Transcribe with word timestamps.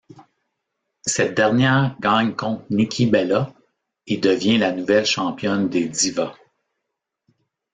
Cette 1.05 1.35
dernière 1.35 1.95
gagne 1.99 2.33
contre 2.33 2.65
Nikki 2.71 3.05
Bella, 3.05 3.53
et 4.07 4.17
devient 4.17 4.57
la 4.57 4.71
nouvelle 4.71 5.05
championne 5.05 5.69
des 5.69 5.87
Divas. 5.87 6.33